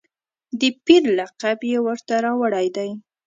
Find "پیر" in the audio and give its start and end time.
0.85-1.03